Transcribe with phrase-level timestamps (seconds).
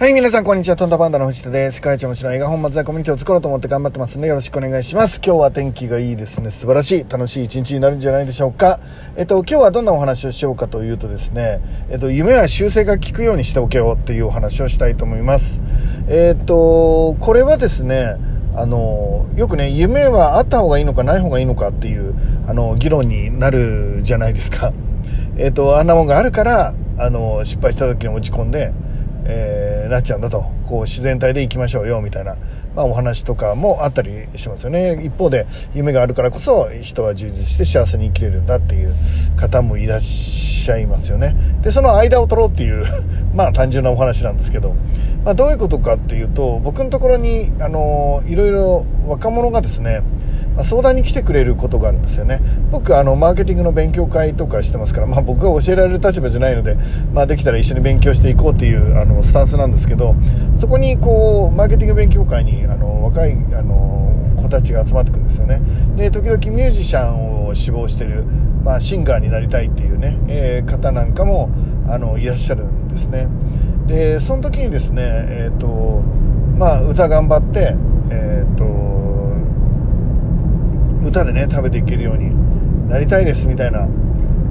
[0.00, 0.76] はい、皆さん、こんにちは。
[0.76, 1.74] トンダパンダの藤田です。
[1.74, 5.20] 世界一面白い映画本松田コミュニティを作ろうと思って頑張ってますので、よろしくお願いします。
[5.22, 6.50] 今日は天気がいいですね。
[6.50, 8.80] 素晴らしい、楽しい一日になるんじゃないでしょうか。
[9.18, 11.60] えっと、今日はどんなお話をしようかというとですね、
[11.90, 15.60] えっと、夢は修正が効くようにしておけよっていうお話をしたいと思います。
[16.08, 18.16] えっと、これはですね、
[18.54, 22.14] あの、よくね、夢はあった方がいいのかない方がいいのかっていう、
[22.46, 24.72] あの、議論になるじゃないですか。
[25.36, 28.72] えっと、あんなもんがあるから、あの、失敗した時に落ち込んで、
[29.24, 29.59] えー、
[29.90, 30.44] なっちゃうんだと。
[30.66, 32.36] こう自然体でいきましょうよみたいな、
[32.76, 35.02] まあ、お話とかもあったりしますよね。
[35.04, 38.94] 一方で夢があるからこそ人は充実して幸せに生きれるんだっていう
[39.36, 41.36] 方もいらっしゃいますよね。
[41.62, 42.84] でその間を取ろうっていう
[43.34, 44.74] まあ単純なお話なんですけど、
[45.24, 50.02] まあ、どういうことかっていうと僕のところにあのいろいろ若者がですね
[50.54, 52.40] まあ、相談に来てくれることがあるんですよね。
[52.70, 56.76] 僕あのマーケティングの勉強会とかしてますから、まあ、僕が教えられる立場じゃないので、
[57.12, 60.14] まあ、できたら一緒に勉強していこうっていうあのスタンスなんですけど
[60.58, 65.60] そこにこうマーケティング勉強会にあの若いあの子たちが集まってくるんですよね。
[65.96, 68.24] で時々ミュージシャンを志望してる、
[68.64, 71.50] まあ、シンガーになりたいっていうね、えー、方なんかも
[71.86, 73.28] あのいらっしゃるんですね。
[73.86, 76.02] でその時にですねえっ、ー、と
[76.56, 77.74] まあ歌頑張って
[78.10, 78.64] えっ、ー、と
[81.02, 82.30] 歌でね食べていけるように
[82.88, 83.86] なりたいですみたいな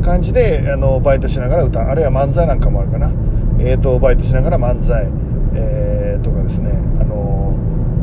[0.04, 3.12] 感じであのバイトしながら歌あるいは漫才なんかもあるかな、
[3.60, 5.08] えーと、バイトしながら漫才、
[5.54, 6.72] えー、とかですね。
[7.00, 7.56] あの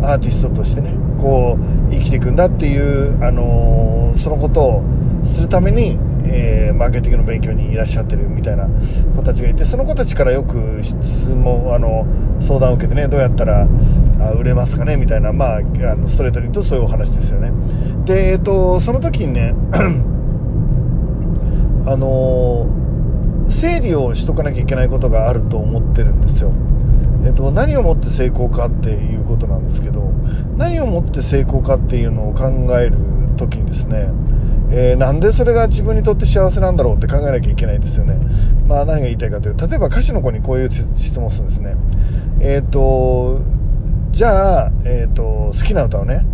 [0.02, 4.84] アーティストとしてねこう生きていくんだっていうあのそのことを
[5.24, 8.68] するためにえー、マーケティングの勉強にいらっしゃってるみたいな
[9.14, 12.06] 子たちがいてその子たちからよく質問あの
[12.40, 13.68] 相談を受けてねどうやったら
[14.20, 17.52] あ売れますかねみたいな、まあ、あのストレートに言うとそういうお話ですよね。
[18.04, 19.54] で、え、ー、と、その時にね
[21.86, 22.68] あの
[23.48, 26.52] 整理をしとかなきゃいけないことがあると思ってるんですよ。
[27.24, 30.12] えっと、何をもって成功かっていうことなんですけど
[30.56, 32.46] 何をもって成功かっていうのを考
[32.78, 32.96] える
[33.36, 34.10] 時にですね
[34.70, 38.18] えー、なんでそれが自分にとって幸せなんだろうって考えなきゃいけないですよね。
[38.66, 41.76] まあ何が言いたいかというと、例えば歌手の子にこういう質問するんですね。
[42.40, 43.40] えっ、ー、と、
[44.10, 46.26] じゃあ、えっ、ー、と、好きな歌をね、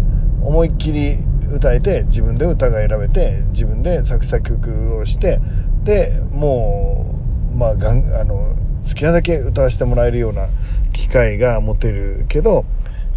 [0.42, 1.18] 思いっきり
[1.52, 5.40] 歌えて、自分で歌が選べて、自分で作詞作曲をして、
[5.84, 7.14] で、も
[7.52, 8.56] う、まあ、がん、あの、
[8.88, 10.46] 好きなだけ歌わせてもらえるような
[10.92, 12.64] 機会が持てるけど、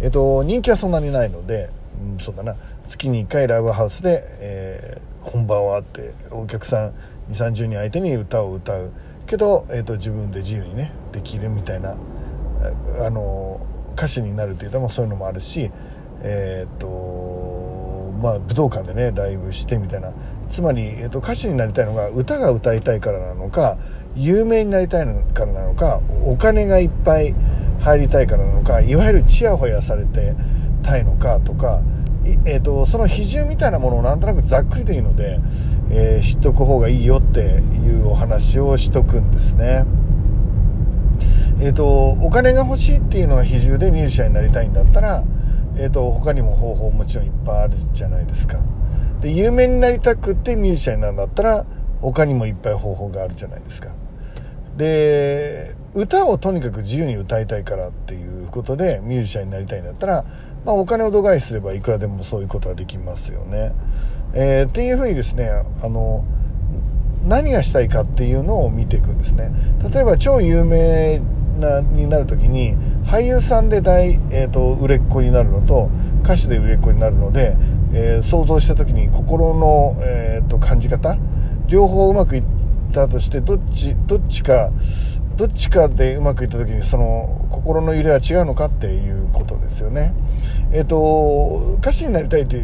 [0.02, 1.70] えっ、と、人気はそんなにないので、
[2.02, 6.92] うん、そうだな、月に1回ライブハウスで、えー、本番はあってお客さん2
[7.30, 8.90] 3 0人相手に歌を歌う。
[9.26, 11.96] けど、えーと、自分で自由にねできるみたいな
[13.00, 13.60] あの
[13.94, 15.70] 歌手になるっていうとそういうのもあるし
[16.22, 20.12] えっ、ー、とまあ武道館でねライブしてみたいな。
[20.50, 23.78] つまり、えーと、歌手になりたいのが歌が歌いたいからなのか
[24.14, 27.34] 有名になりたいからなのかお金がいっぱい
[27.80, 30.34] 入りたいからなのかいわゆるチヤホヤされて
[30.86, 31.82] たいのかとか
[32.44, 35.38] えーと、その比重みたいなものをなんとなくざっくりでいいので、
[35.90, 39.84] えー、知っとく方がいいよっていうお話をしとくんですね。
[41.60, 45.24] えーと、お金が欲しいっていうのが比重でミュージシャンになりたいんだったら、
[45.76, 48.58] えーと、他にも方法もちろんいっぱいあるじゃないですか。
[49.20, 51.64] で有名になりたくってミュージシャンなんだったら
[52.00, 53.90] 他にもいっぱい方法があるじゃないですか。
[54.76, 60.24] で歌をとにかく自由に歌いたいからっていうことでミュージシャンになりたいんだったら、
[60.64, 63.72] まあ、お金を度外すればいくらでもそういうことができますよね。
[64.34, 65.50] えー、っていうふうにですね
[65.82, 66.24] あの
[67.26, 69.52] 何がしたいかっていうのを見ていくんですね。
[69.92, 71.20] 例えば超有名
[71.58, 72.74] なになる時に
[73.04, 75.90] 俳優さんで大、えーと、売れっ子になるのと
[76.22, 77.56] 歌手で売れっ子になるので、
[77.94, 81.16] えー、想像した時に心の、えーと感じ方
[81.68, 82.42] 両方うまくいっ
[82.92, 84.70] たとしてどっちどっちか
[85.36, 90.14] どっちかでうまくいった時にその心の揺れは違うのかっていうことですよね。
[90.72, 92.60] えっ、ー、と歌手になりたいとい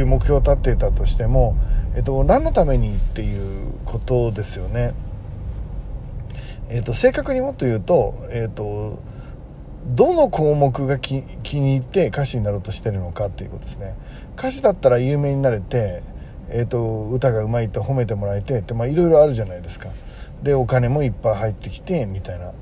[0.00, 1.56] う目標を立っていたとしても、
[1.96, 4.94] えっ、と何のためにっていうことですよね。
[6.68, 9.00] えっ、ー、と正確にもっと言うとえっ、と
[9.86, 13.96] どの項目が気に入って歌手になろうとしてるのかっていうことですね。
[14.38, 16.02] 歌手だったら有名になれて
[16.48, 19.88] えーと、歌がうまいと褒めてもらえてっていろいろあるじゃないですか
[20.42, 22.52] でお金もいっぱい入ってきてみたいな。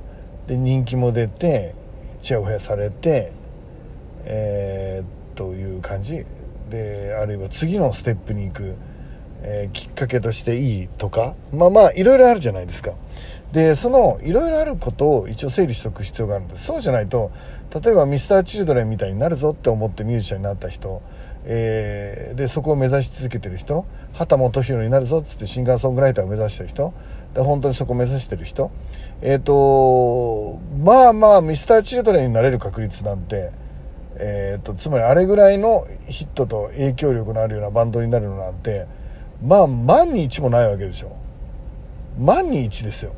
[0.46, 1.74] で人気も出て
[2.20, 3.32] ちやほやされて
[4.26, 6.24] えー、という感じ。
[6.70, 8.74] であるいは次のステップに行く、
[9.46, 12.92] えー、きっかけとしていいとかまあまあいろいろあるじゃないですか。
[13.52, 16.64] でそのいろいろあることを一応整理しておく必要があるんです。
[16.64, 17.30] そうじゃないと
[17.72, 21.02] 例えば Mr.Children みたいになるぞって思ってミュージシャンになった人、
[21.44, 26.94] えー、でそこを目指し続けてる人畑基博になるぞっつってシンガーソングライターを目指してる人
[27.34, 28.70] で本当にそこを目指してる人
[29.22, 33.50] えっ、ー、とまあまあ Mr.Children になれる確率なんて
[34.16, 38.86] えーと、とつまりあれぐらいのヒットと影響力のあるようなバンドになるのなんて
[39.42, 41.16] まあ万に一もないわけでしょ。
[42.18, 43.12] 万に一ですよ。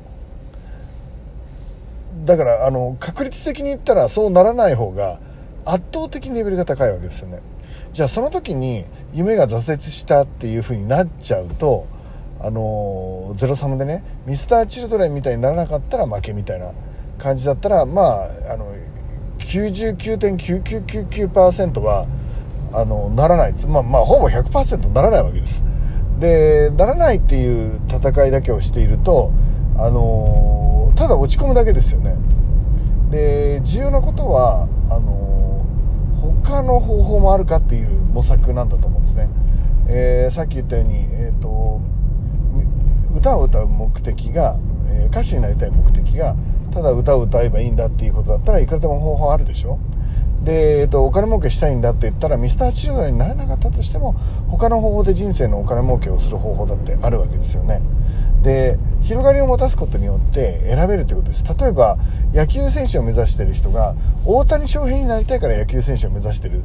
[2.25, 5.19] だからあの確率的に言ったらそうならない方が
[5.65, 7.41] 圧倒的にレベルが高いわけですよね。
[7.93, 8.85] じゃあその時に
[9.15, 11.87] 夢が挫折したっていう風になっちゃうと
[12.41, 16.73] あのゼロサムでねミスターチルドレンみたいにならなかったら負けみたいな
[17.19, 18.75] 感じだったらまああの
[19.39, 22.07] 99.9999%は
[22.73, 25.63] あのならないまあまあほぼ100%ならないわけです。
[26.19, 29.33] でならないっていう戦いだけをしていると
[29.77, 32.17] あのただ落ち込むだけですよね。
[33.11, 35.65] で重要なことはあの
[36.17, 39.29] 他の方法もあるかっていう模索なんだと思うんですね、
[39.89, 41.81] えー、さっき言ったように、えーと、
[43.15, 44.57] 歌を歌う目的が、
[44.89, 46.35] え、歌手になりたい目的が
[46.73, 49.79] ただ歌を歌えばいいんだっていうことだったらいくらでも方法あるでしょ。
[50.47, 54.13] で、えっと、お金儲けしたいんだって言ったらミスターチルドレンになれなかったとしても
[54.49, 57.83] 他の方法で人生のお金儲けをする方法だってあるわけですよね。
[58.43, 61.45] で広がりを持たすことによって選べるということです。
[61.45, 61.99] 例えば
[62.33, 66.63] 野球選手を目指してる人が大谷翔平になりたいから野球選手を目指してる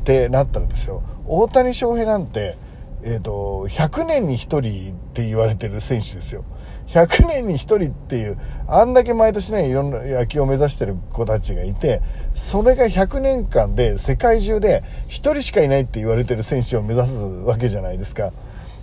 [0.00, 1.02] ってなったらですよ。
[1.28, 2.56] 大谷翔平なんて
[3.04, 6.44] えーと、100年に1人って言われてる選手ですよ。
[6.86, 8.38] 100年に1人っていう
[8.68, 12.02] あんだけ毎年ねいろんな野球を目指してる子たちがいて
[12.34, 18.32] それが100年間で世界中で1人しかいないって言われてる選手を目指すわけじゃないですか。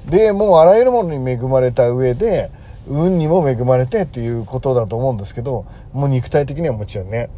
[0.05, 2.49] でもうあらゆるものに恵まれた上で
[2.87, 7.29] 運にも恵まれてっていうことだと思うんですけどもう肉体的にはもちろんね。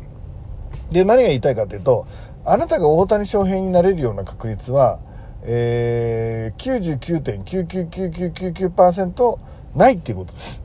[0.89, 2.07] で何が言いたいかというと
[2.45, 4.99] あなたが大谷翔平になれるような確率は
[5.43, 6.99] えー、
[7.43, 9.37] 99.99999%
[9.75, 10.63] ないっていうことです。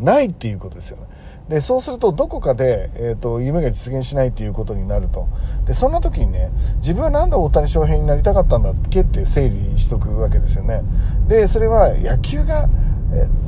[0.00, 1.06] ないっていうことですよね。
[1.48, 5.28] で、そうするとどこかで、えっ、ー、と、夢が実現しないっていうことになると。
[5.66, 10.82] で、そんな時にね、自分はなんで大谷翔平になりたかったんだっけって整理しとくわけですよね。
[11.28, 12.68] で、それは野球が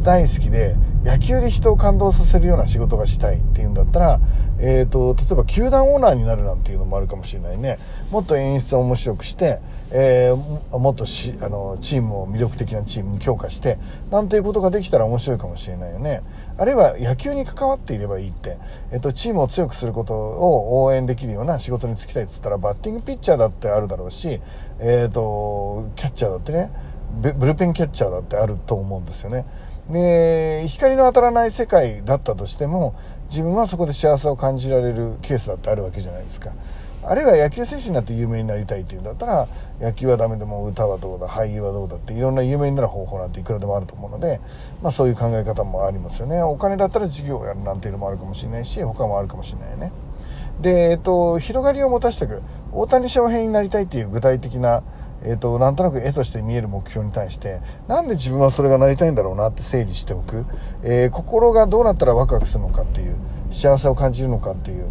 [0.02, 4.20] 大好きで、野球で人を感動させるような仕事がしたいっていうんだったら、
[4.58, 7.78] え、ー、と、例えば球団オーナーになるなんていうのもあるかもしれないね。
[8.10, 9.60] もっと演出を面白くして、
[9.90, 13.78] えー、もっとしあのチームを魅力的なチームに強化して
[14.10, 16.22] なんていうことができたら面白いかもしれないよね。
[16.58, 18.58] あるいは野球に関わっていればいいって、
[18.90, 24.40] えっと、チームを強くすることを応援できるような仕事に就きたいっつったらバッティングピッチャーだってあるだろうし、
[24.80, 26.70] えっとキャッチャーだってね。
[27.14, 29.46] ブルペンキャッチャーだってあると思うんですよね。
[29.90, 32.94] で光の当たらない世界だったとしても
[33.28, 36.52] 自分はそこで幸せを感じられるケースだってあるわけじゃないですか。
[37.08, 39.46] あるいは野球選手になって有名になりたいっていうんだったら
[39.80, 44.40] 野球はダメでも歌はどうだ俳優はどうだっていろんな有名になる方法なんていくらでもあると思うので、
[44.82, 46.42] まあ、そういう考え方もありますよね。
[46.42, 49.92] お金だったら事業をやるなんていうのもあるかもしれないし他もあるかもしれないね。
[50.60, 52.42] で、えっと、広がりを持たせていく
[52.72, 54.82] 大谷翔平になりたいっていう具体的な
[55.22, 60.44] えーと、なんとなく絵として見える目標に対してなんで自分はそれがなりたいんだろうなって整理しておく、
[60.82, 63.16] えー、心がどうなったらワクワクするのかっていう
[63.50, 64.86] 幸せを感じるのかっていう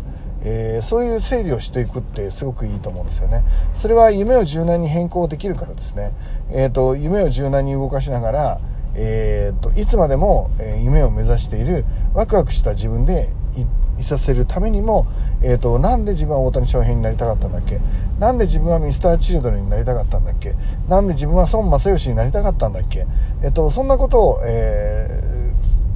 [0.47, 3.43] えー、そういう整理をしていくってすごくいいと思うんですよね。
[3.73, 6.13] それは夢を柔軟に変更できるからですね。
[6.51, 8.59] えっ、ー、と、夢を柔軟に動かしながら、
[8.93, 10.51] え、ー、と、いつまでも、
[10.83, 11.83] 夢を目指している
[12.13, 13.65] ワクワクした自分でい
[13.99, 15.07] いさせるためにも、
[15.41, 17.79] えっ、と、なんで自分は大谷翔平になりたかったんだっけ？
[18.19, 20.55] なんで自分はミスターチルドレンになりたかったんだっけ？
[20.87, 23.05] なんで自分は孫正義になりたかったんだっけ？
[23.43, 25.35] えっ、と、そんなことを、えー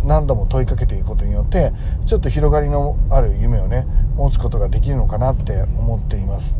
[0.01, 1.73] 何度も問いかけていくことによって
[2.05, 6.55] ちょっと広がりのある夢をね持つことができるのかなって思っています。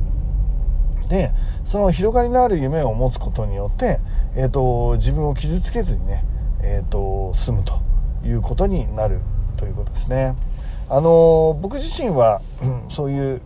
[1.08, 1.32] で
[1.64, 4.02] その広がりのある夢を持つことによって、
[4.36, 6.26] えーと、自分を傷つけずにね、
[6.62, 7.82] えーと、済むと
[8.26, 9.22] いうことになる
[9.56, 10.36] ということですね。
[10.90, 13.42] あの僕自身は、うん、そういう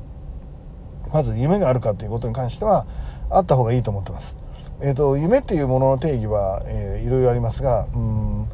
[1.11, 2.87] まず夢があるかということに関しては
[3.29, 4.35] あった方がいいと思ってます。
[4.81, 8.47] えーと、夢っていうものの定義は、えー、いろいろありますが、うん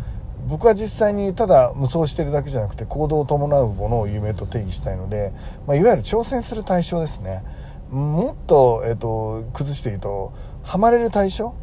[0.48, 5.31] 僕は実際にただ無双してるだけじゃなくて行動を伴うものを夢と定義したいので、
[5.67, 7.43] まあ、いわゆる挑戦する対象ですね。
[7.91, 11.53] もっと,、えーと、崩して言うとハマれる対象？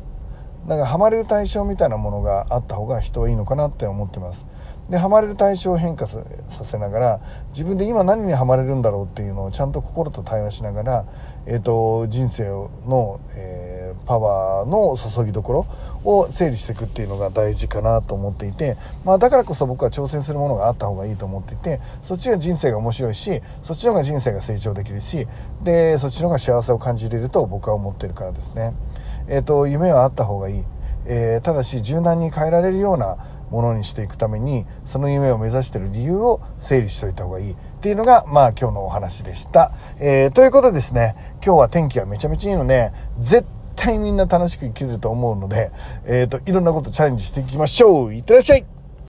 [0.69, 4.47] だかハマれる対象みたいなものがあった方が人はいいのかなって思ってます。
[4.91, 6.23] でハマれる対象を変化さ
[6.65, 11.07] せながら自分で今何にハマれるんだろうっていうのをちゃんと心と対話しながら、
[11.47, 12.45] えーと、人生
[12.87, 13.77] の、え
[14.07, 15.67] パワーの注ぎどころ
[16.05, 25.27] を整理していくっていうのが大事かなと思っていて、まあ、だからこそ僕は挑戦するものがあった方がいいと思っていてそっちが人生が面白いしそっちの方が人生が成長できるし
[25.63, 28.75] でそっちの方が幸せを感じれると僕は思ってるからですね。
[29.29, 30.65] えっ、ー、と夢はあった方がいい、
[31.07, 33.19] えー、ただし柔軟に変えられるような
[33.51, 37.53] ものにしていくためにその夢を目指してる理由を整理しておいた方がいい。
[37.53, 39.73] っていうのがまあ今日のお話でした。
[39.99, 45.71] えー、ということでですね今日は天気がめちゃめちゃいいので絶対みんな楽しく生きれると思うので、
[46.07, 48.15] えっ、ー、といろんなことチャレンジしていきましょう。
[48.15, 48.76] いってらっしゃい。